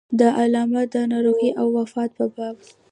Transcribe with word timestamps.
د 0.19 0.21
علامه 0.39 0.81
د 0.93 0.95
ناروغۍ 1.11 1.49
او 1.59 1.67
وفات 1.77 2.09
په 2.17 2.25
باب. 2.35 2.55